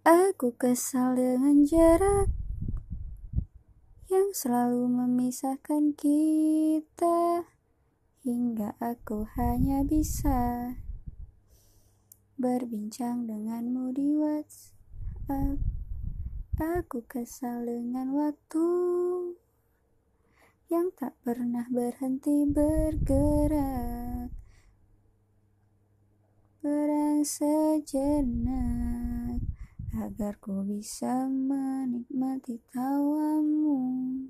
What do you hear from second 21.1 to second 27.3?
pernah berhenti bergerak. Berang